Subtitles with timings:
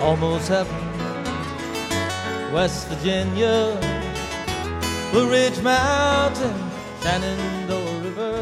[0.00, 0.74] almost heaven.
[2.52, 3.76] West Virginia,
[5.12, 6.52] Blue Ridge Mountain,
[7.02, 8.32] Shenandoah River.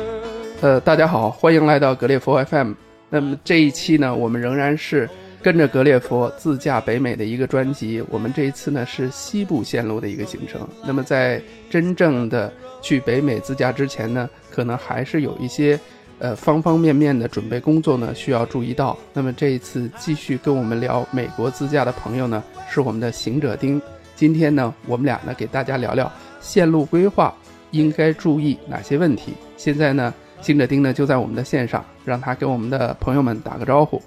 [0.60, 2.72] 呃，大家好，欢迎来到格列佛 FM。
[3.10, 5.08] 那么这一期呢，我们仍然是
[5.42, 8.02] 跟着格列佛自驾北美的一个专辑。
[8.08, 10.66] 我们这一次呢是西部线路的一个行程。
[10.84, 15.78] 那么在真正的去北美自驾之前呢，可能还是有一些
[16.18, 18.96] 呃方方面面的准备工作呢需要注意到。
[19.12, 23.80] 那么这一次继续跟我们聊美国自驾的朋友呢，是我们的行者丁。
[24.14, 27.34] 今天呢，我们俩呢给大家聊聊线路规划
[27.70, 29.34] 应该注意哪些问题。
[29.56, 30.12] 现在呢。
[30.40, 34.00] 行者丁呢就在我们的线上，让他跟我们的朋友们打个招呼。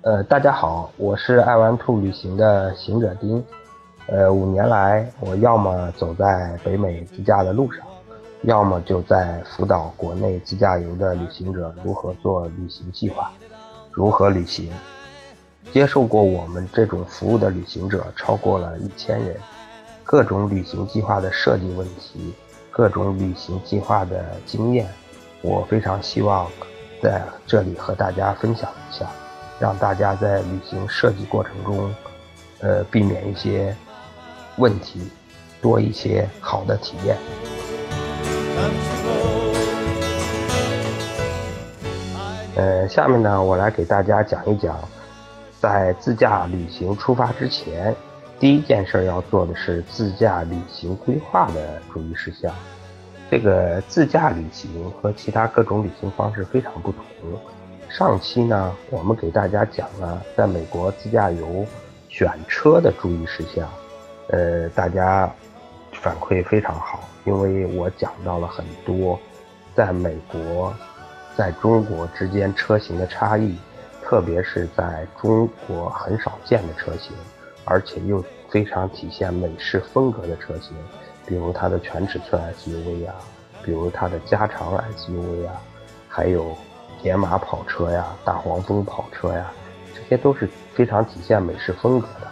[0.00, 3.44] 呃，大家好，我是爱玩兔旅行的行者丁。
[4.06, 7.84] 呃，五年来，我要么走在北美自驾的路上，
[8.42, 13.30] 要么就在辅导国内自驾游的旅行者如何做旅行计划，
[13.92, 14.72] 如何旅行。
[15.72, 19.36] 接受过我们这种服务的旅行者超过了一千人，
[20.02, 22.34] 各种旅行计划的设计问题，
[22.70, 24.88] 各种旅行计划的经验。
[25.40, 26.50] 我非常希望
[27.00, 29.08] 在这里和大家分享一下，
[29.60, 31.94] 让大家在旅行设计过程中，
[32.60, 33.74] 呃，避免一些
[34.56, 35.08] 问题，
[35.60, 37.16] 多一些好的体验。
[42.54, 44.78] 呃，下面呢，我来给大家讲一讲，
[45.58, 47.94] 在自驾旅行出发之前，
[48.38, 52.52] 第一件事要做的是自驾旅行规划的注意事项。
[53.30, 57.02] 这个自驾旅行和其他各种旅行方式非常不同。
[57.88, 61.64] 上期呢，我们给大家讲了在美国自驾游
[62.08, 63.66] 选车的注意事项，
[64.28, 65.30] 呃，大家
[65.92, 69.18] 反馈非常好，因为我讲到了很多
[69.74, 70.74] 在美国、
[71.36, 73.56] 在中国之间车型的差异，
[74.02, 77.12] 特别是在中国很少见的车型，
[77.64, 80.74] 而且又非常体现美式风格的车型。
[81.24, 83.14] 比如它的全尺寸 SUV 啊，
[83.62, 85.62] 比如它的加长 SUV 啊，
[86.08, 86.56] 还有
[87.02, 89.52] 野马跑车呀、大黄蜂跑车呀，
[89.94, 92.31] 这些都是非常体现美式风格的。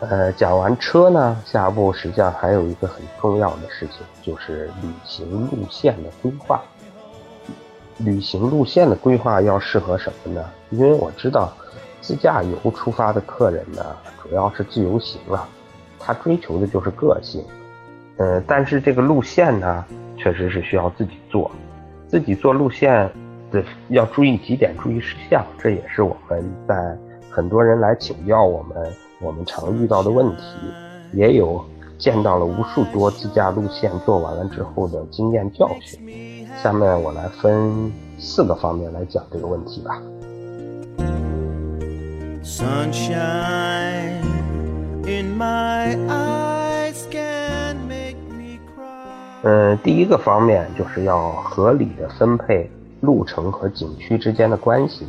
[0.00, 6.60] 呃，讲完车呢，下一步实际上还有一个很重要的事情，就是旅行路线的规划。
[7.98, 10.44] 旅行路线的规划要适合什么呢？
[10.68, 11.50] 因为我知道，
[12.02, 13.82] 自驾游出发的客人呢，
[14.22, 15.48] 主要是自由行了，
[15.98, 17.42] 他追求的就是个性。
[18.18, 19.82] 呃，但是这个路线呢，
[20.18, 21.50] 确实是需要自己做，
[22.06, 23.10] 自己做路线
[23.50, 26.98] 的要注意几点注意事项，这也是我们在
[27.30, 30.42] 很多人来请教我们，我们常遇到的问题，
[31.12, 31.64] 也有
[31.98, 36.46] 见到了无数多自驾路线做完了之后的经验教训。
[36.62, 40.02] 下面我来分四个方面来讲这个问题吧。
[42.42, 44.22] Sunshine
[45.04, 46.56] in my eyes.
[49.42, 52.68] 嗯，第一个方面就是要合理的分配
[53.00, 55.06] 路程和景区之间的关系，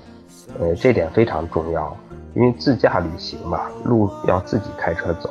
[0.59, 1.97] 呃，这点非常重要，
[2.33, 5.29] 因为自驾旅行嘛，路要自己开车走，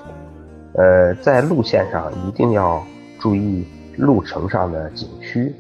[0.75, 2.83] 呃，在路线上一定要
[3.19, 5.55] 注意路程上的景区，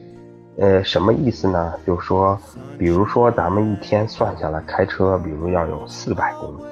[0.58, 1.74] 呃，什么意思呢？
[1.86, 2.38] 就是说，
[2.78, 6.62] 比如说咱们一天算下来开车，比如要有四百公里，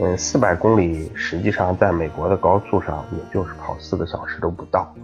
[0.00, 4.94] 嗯，四百公里实际上在美国的高速上，也就是跑四个小时都不到。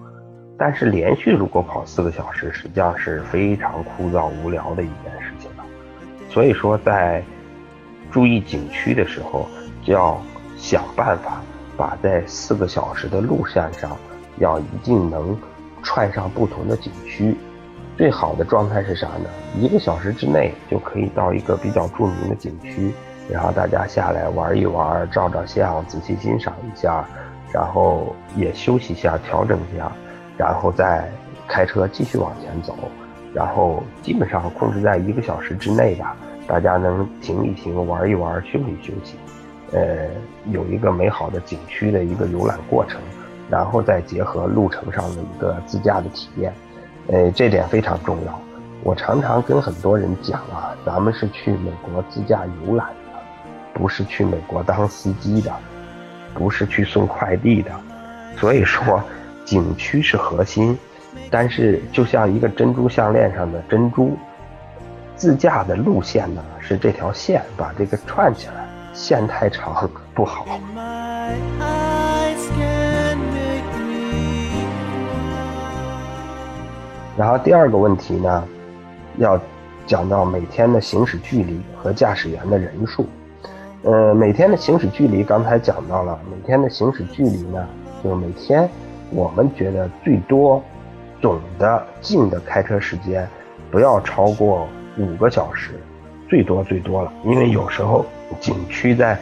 [0.56, 5.65] 但是连续如果跑四个小时，实际上是非常枯燥无聊的一件事情了。
[6.28, 7.25] 所以说，在
[8.10, 9.48] 注意景区的时候，
[9.84, 10.21] 就要
[10.56, 11.43] 想办法
[11.76, 13.97] 把在四个小时的路线上，
[14.38, 15.37] 要一定能
[15.82, 17.37] 串上不同的景区。
[17.97, 19.28] 最好的状态是啥呢？
[19.56, 22.93] 一个小时之内就可以到一个比较著名的景区，
[23.28, 27.04] 然后大家下来玩一玩，照照相，仔细欣赏一下，
[27.53, 29.92] 然后也休息一下，调整一下。
[30.38, 31.06] 然后再
[31.47, 32.75] 开车继续往前走，
[33.34, 36.16] 然后基本上控制在一个小时之内吧，
[36.50, 39.15] 大家能停一停、玩一玩、休息休息，
[39.71, 40.09] 呃，
[40.51, 43.01] 有一个美好的景区的一个游览过程，
[43.48, 46.53] 然后再结合路程上的一个自驾的体验，
[47.07, 48.41] 呃，这点非常重要。
[48.83, 53.21] 我常常跟很多人讲啊，咱们是去美国自驾游览的，
[53.72, 55.53] 不是去美国当司机的，
[56.34, 57.71] 不是去送快递的，
[58.36, 59.01] 所以说。
[59.42, 60.78] 景区是核心，
[61.28, 64.16] 但是就像一个珍珠项链上的珍珠，
[65.21, 70.47] 自驾的路线呢是这条线，把这个串起来，线太长不好。
[77.19, 78.49] 然后第二个问题呢，
[79.19, 79.39] 要
[79.87, 83.05] 讲到每天的行驶距离和驾驶员的人数。
[83.83, 87.69] 呃，每天的行驶距离刚才讲到了，每天的行驶距离呢，
[88.03, 88.66] 就每天
[89.11, 90.65] 我们觉得最多
[91.21, 93.28] 总的近的开车时间
[93.71, 94.66] 不要超过
[95.01, 95.73] 五个小时，
[96.29, 97.13] 最多最多了。
[97.25, 98.05] 因为有时候
[98.41, 99.19] 景区在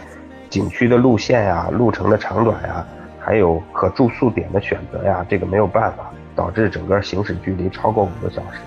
[0.51, 2.85] 景区的路线呀、路程的长短呀，
[3.19, 8.59] 还有可住宿点的选择呀，这个没有办法导致整个行驶距离超过五个小时，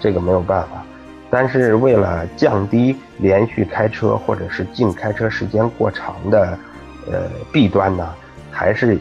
[0.00, 0.82] 这个没有办法。
[1.30, 6.58] 但是为了降低连续开车或者是净开车时间过长的，
[7.10, 8.14] 呃弊端呢，
[8.50, 8.98] 还是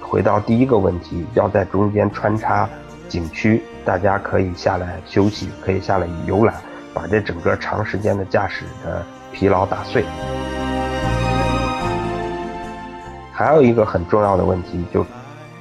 [0.00, 2.68] 回到第一个问题，要在中间穿插
[3.08, 6.54] 景区，大家可以下来休息，可以下来游览，
[6.92, 10.04] 把这整个长时间的驾驶的疲劳打碎。
[13.32, 15.06] 还有一个很重要的问题，就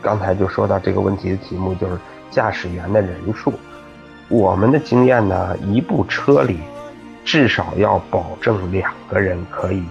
[0.01, 1.97] 刚才就说到这个问题的题目，就是
[2.31, 3.53] 驾驶员的人数。
[4.29, 6.59] 我们的经验呢，一部车里
[7.24, 9.83] 至少要保证两个人可以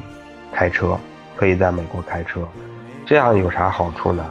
[0.52, 0.98] 开车，
[1.36, 2.40] 可以在美国开车。
[3.06, 4.24] 这样有啥好处呢？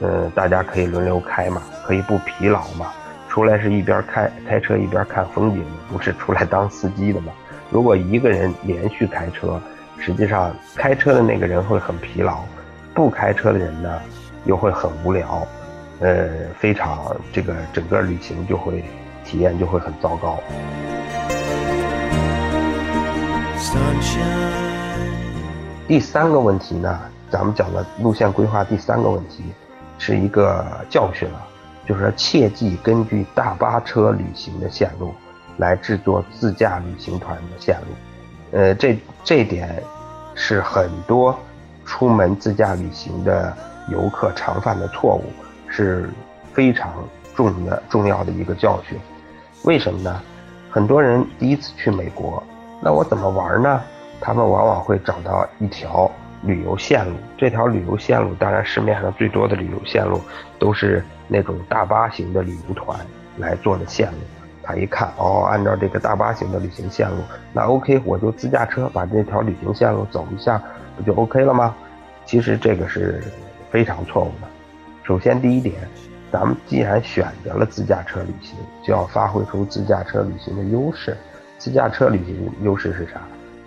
[0.00, 2.92] 呃，大家可以轮流开嘛，可以不疲劳嘛。
[3.30, 7.32] 出来是一边开开车一边看风景，不是出来当司机的嘛。
[7.70, 9.58] 如果一个人连续开车，
[9.98, 12.40] 实际上开车的那个人会很疲劳，
[12.92, 13.98] 不开车的人呢
[14.44, 15.46] 又会很无聊，
[16.00, 16.28] 呃，
[16.58, 18.84] 非常这个整个旅行就会。
[19.22, 20.40] 体验就会很糟糕。
[25.86, 26.98] 第三个问题呢，
[27.30, 29.44] 咱们讲的路线规划第三个问题，
[29.98, 31.46] 是一个教训了，
[31.86, 35.14] 就是说切记根据大巴车旅行的线路
[35.56, 38.58] 来制作自驾旅行团的线路。
[38.58, 39.82] 呃，这这点
[40.34, 41.38] 是很多
[41.84, 43.56] 出门自驾旅行的
[43.88, 45.24] 游客常犯的错误，
[45.68, 46.10] 是
[46.52, 46.92] 非常
[47.34, 48.98] 重的重要的一个教训。
[49.64, 50.20] 为什么呢？
[50.70, 52.42] 很多人第一次去美国，
[52.80, 53.80] 那我怎么玩呢？
[54.20, 56.10] 他们往往会找到一条
[56.42, 57.16] 旅游线路。
[57.36, 60.20] 这条旅游线路，当然市面上最多的旅游线路
[60.58, 62.98] 都是那种大巴型的旅游团
[63.38, 64.18] 来做的线路。
[64.62, 67.16] 他一看，哦，按照这个大巴型的旅行线路，
[67.52, 70.62] 那 OK，我就自驾车把这条旅行线路走一下，
[70.96, 71.74] 不就 OK 了吗？
[72.24, 73.22] 其实这个是
[73.70, 74.46] 非常错误的。
[75.02, 75.74] 首先，第一点。
[76.32, 81.16] 咱们既然选择了自驾车旅行，就要发挥出自驾车旅行的优势。
[81.58, 83.20] 自驾车旅行优势是啥？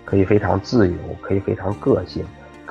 [0.06, 2.24] 可以非常自由，可以非常个性，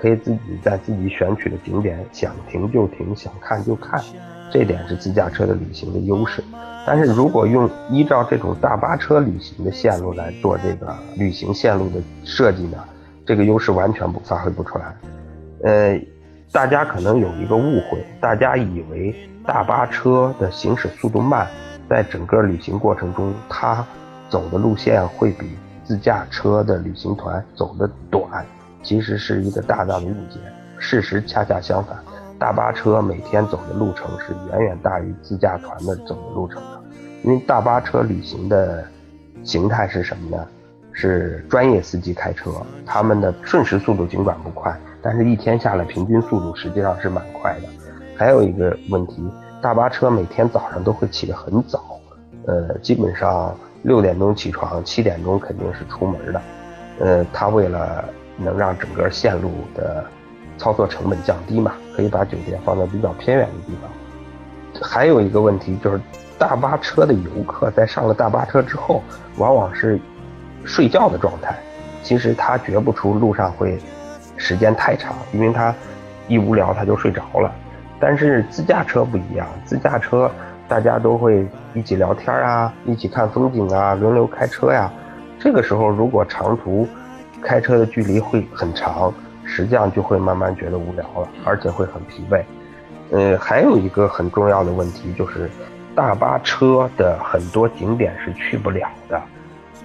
[0.04, 4.04] 可以自己在自己选取的景点想停就停，想看就看。
[4.52, 6.44] 这点是自驾车的旅行的优势。
[6.86, 12.84] 但是如果用依照这种大巴车旅行的线路来做这个旅行线路的设计呢，
[13.26, 14.94] 这个优势完全不发挥不出来。
[15.64, 15.98] 呃，
[16.52, 19.16] 大家可能有一个误会，大家以为。
[19.46, 21.46] 大巴车的行驶速度慢，
[21.90, 23.86] 在整个旅行过程中，它
[24.30, 25.50] 走的路线会比
[25.84, 28.46] 自驾车的旅行团走的短，
[28.84, 30.40] 其实是一个大大的误解。
[30.78, 31.98] 事实恰恰相反，
[32.38, 36.82] 大巴车每天走的路程是远远大于自驾团的走的路程的。
[37.24, 38.86] 因为大巴车旅行的
[39.44, 40.46] 形态是什么呢？
[40.92, 42.52] 是专业司机开车，
[42.86, 47.68] 他们的瞬时速度尽管不快，但是一天下来平均速度实际上是蛮快的。
[48.16, 49.28] 还有一个问题，
[49.60, 52.00] 大巴车每天早上都会起得很早，
[52.46, 56.42] 呃，基本上六点钟起床，七点钟肯定是出门的，
[57.00, 58.06] 呃，他为了
[58.38, 60.04] 能让整个线路的
[60.58, 63.90] 操作成本降低嘛，可以把酒店放在比较偏远的地方。
[64.82, 66.00] 还有一个问题就是，
[66.38, 69.04] 大巴车的游客在上了大巴车之后，
[69.38, 70.00] 往往是
[70.66, 71.56] 睡觉的状态，
[72.02, 73.80] 其实他觉不出路上会
[74.36, 75.74] 时间太长，因为他
[76.28, 77.52] 一无聊他就睡着了。
[78.00, 80.30] 但是自驾车不一样，自驾车
[80.68, 84.92] 大家都会一起聊天啊，一起看风景啊，轮流开车呀。
[85.40, 86.88] 这个时候如果长途
[87.44, 92.42] 开车的距离会很长，实际上就会慢慢觉得无聊了，而且会很疲惫。
[93.12, 95.50] 呃，还有一个很重要的问题就是，
[95.94, 99.22] 大巴车的很多景点是去不了的。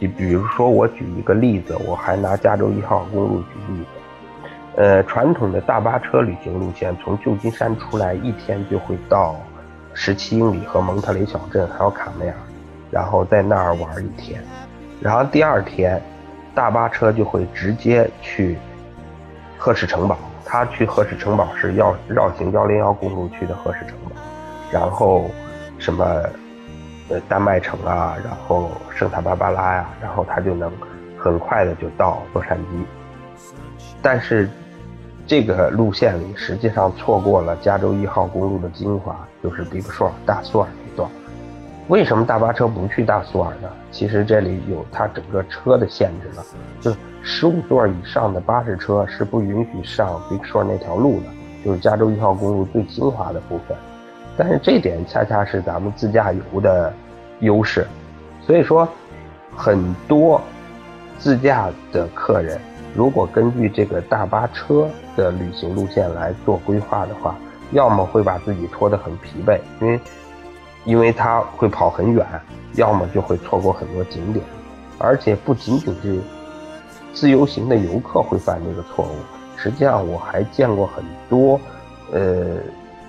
[0.00, 3.86] 就比如说我举一个例子，我还拿加州一号公路举例子。
[4.76, 9.34] 呃，传统的大巴车旅行路线，从旧金山出来一天就会到
[9.92, 12.34] 十七英里和蒙特雷小镇，还有卡梅尔，
[12.88, 14.40] 然后在那儿玩一天，
[15.00, 16.00] 然后第二天，
[16.58, 18.58] 大巴车就会直接去
[19.56, 20.18] 赫氏城堡。
[20.44, 24.10] 他去赫氏城堡是要绕行幺零幺公路去的赫氏城堡，
[24.72, 25.30] 然后
[25.78, 26.04] 什么
[27.10, 30.72] 呃丹麦城啊，然后圣塔芭芭拉呀，然后他就能
[31.16, 32.84] 很快的就到洛杉矶，
[34.02, 34.50] 但是。
[35.30, 41.10] 这个路线里实际上错过了加州一号公路的精华，就是 Big Shore 大索尔那段。
[41.88, 43.68] 为什么大巴车不去大苏尔呢？
[43.90, 46.44] 其实这里有它整个车的限制了，
[46.82, 51.26] 就是十五座以上的巴士车是不允许上 Big Shore 那条路的，
[51.64, 53.74] 就是加州一号公路最精华的部分。
[54.36, 56.92] 但是这点恰恰是咱们自驾游的
[57.40, 57.86] 优势，
[58.46, 58.86] 所以说
[59.56, 60.38] 很多
[61.18, 62.60] 自驾的客人
[62.94, 67.34] 如果根据这个大巴车的旅行路线来做规划的话，
[67.72, 69.98] 要么会把自己拖得很疲惫，因为。
[70.88, 72.26] 因为他会跑很远，
[72.76, 74.42] 要么就会错过很多景点，
[74.96, 76.18] 而且不仅仅是
[77.12, 79.12] 自由行的游客会犯这个错误，
[79.54, 81.60] 实际上我还见过很多，
[82.10, 82.56] 呃，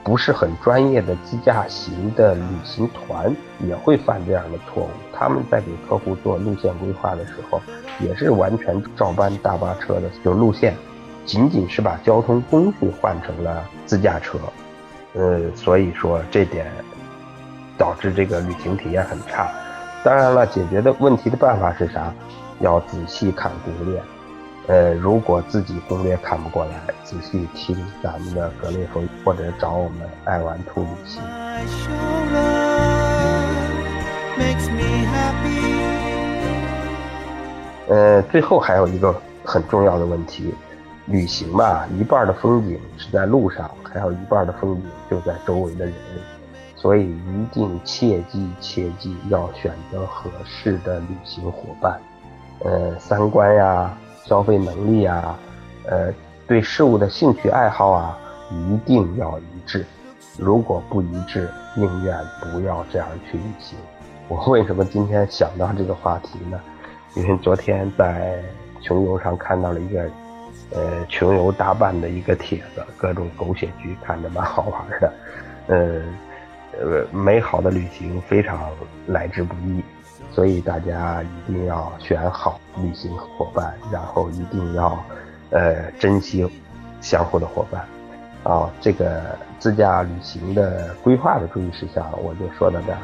[0.04, 3.34] 不是很专业的自驾行的旅行团
[3.66, 4.90] 也会犯这样的错误。
[5.14, 7.62] 他们在给客户做路线规划的时候，
[8.02, 10.76] 也是完全照搬大巴车的就路线，
[11.26, 14.38] 仅仅是把交通工具换成了自驾车，
[15.14, 16.70] 呃，所以说这点。
[17.80, 19.50] 导致这个旅行体验很差。
[20.04, 22.14] 当然了，解决的问题的办法是啥？
[22.60, 24.02] 要仔细看攻略。
[24.68, 31.24] 呃，如果自己攻略看不过来，仔细听咱们的格列佛，或者找我们爱玩兔旅行。
[37.88, 40.54] 呃，最后还有一个很重要的问题，
[41.08, 45.94] 旅行嘛，一半的风景是在路上，还有一半的风景就在周围的人。
[46.82, 52.00] 所以一定切记切记要选择合适的旅行伙伴，
[52.64, 53.94] 呃，三观呀、
[54.24, 55.36] 消费能力呀、
[55.86, 56.10] 呃，
[56.48, 58.18] 对事物的兴趣爱好啊，
[58.50, 59.86] 一定要一致。
[60.38, 63.78] 如果不一致，宁愿不要这样去旅行。
[64.30, 66.58] 我为什么今天想到这个话题呢？
[67.16, 68.42] 因为昨天在
[68.80, 70.10] 穷游上看到了一个，
[70.72, 75.14] 呃，穷游大半的一个帖子，各种狗血剧，看着蛮好玩的，
[75.68, 76.02] 呃。
[76.74, 78.70] 呃，美好的旅行非常
[79.08, 79.84] 来之不易，
[80.32, 85.04] 所以大家一定要选好旅行伙伴，然后一定要
[85.50, 86.48] 呃珍惜
[87.02, 87.86] 相互的伙伴。
[88.44, 92.98] 啊，这个自驾旅行的规划的注意事项，我就说到这儿。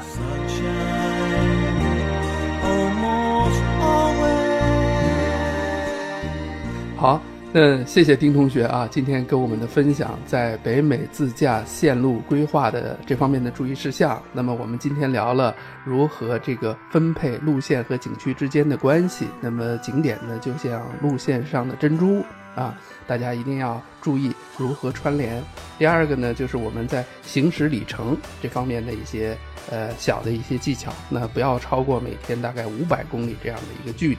[6.95, 7.19] 好。
[7.57, 14.21] 嗯，谢谢丁同学啊，今天跟我们的分享，在北美自驾线路规划的这方面的注意事项。
[14.33, 19.25] 那么我们今天聊了如何这个分配路线和景区之间的关系。
[19.39, 22.21] 那么景点呢，就像路线上的珍珠
[22.55, 25.41] 啊，大家一定要注意如何串联。
[25.79, 29.37] 第二个呢，就是我们在行驶里程这方面的一些
[29.71, 34.17] 呃小的一些技巧，那不要超过每天大概五百公里这样的一个距离。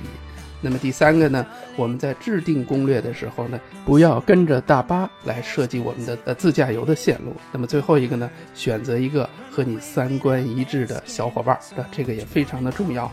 [0.69, 1.47] 那么第三个呢，
[1.77, 7.33] 我们在制定攻略的时候呢，不要跟着大巴来设计我们的呃自驾游的线路。
[7.53, 13.09] 那么最后一个呢，选择一个和你三观一致的小伙伴，那这个也非常的重要。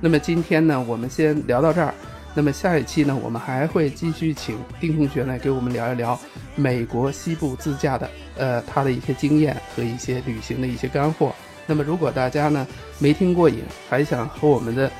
[0.00, 1.94] 那么今天呢，我们先聊到这儿。
[2.34, 6.18] 那么下一期呢，我们还会继续请丁同学来给我们聊一聊
[6.56, 11.32] 美国西部自驾的呃他的一些经验和一些旅行的一些干货。
[11.64, 12.66] 那么如果大家呢
[12.98, 14.90] 没听过瘾，还想和我们的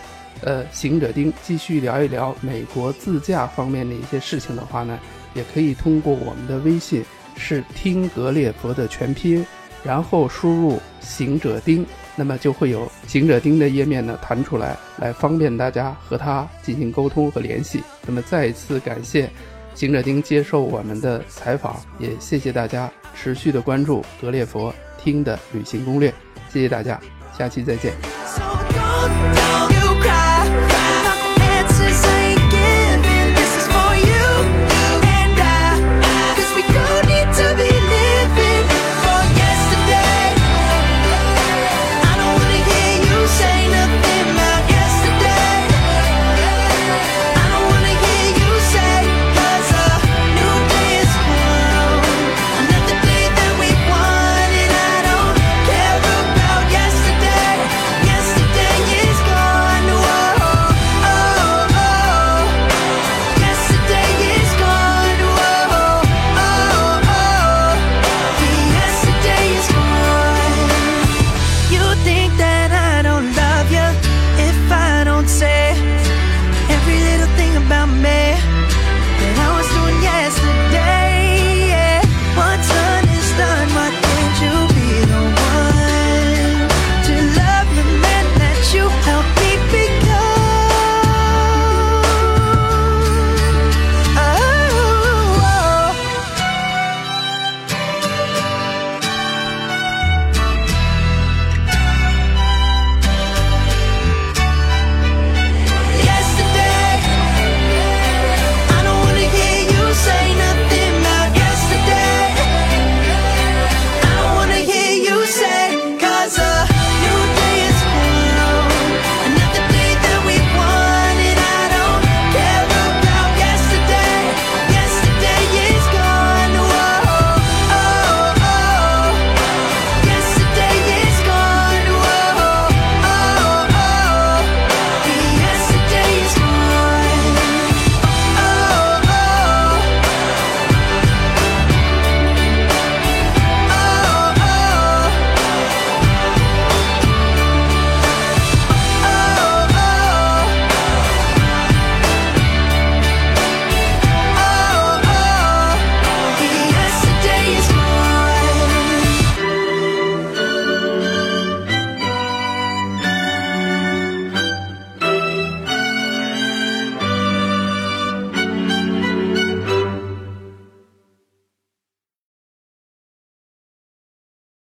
[0.42, 4.98] 呃，行者丁继续聊一聊美国自驾方面的一些事情的话呢，
[5.34, 7.04] 也可以通过我们的微信，
[7.36, 9.44] 是听格列佛的全拼，
[9.82, 17.82] 然后输入行者丁，那么就会有行者丁的页面呢弹出来，来方便大家和他进行沟通和联系。
[18.06, 19.28] 那么再一次感谢
[19.74, 26.12] 行者丁接受我们的采访，也谢谢大家持续的关注格列佛听的旅行攻略，
[26.52, 27.00] 谢谢大家，
[27.36, 27.92] 下期再见。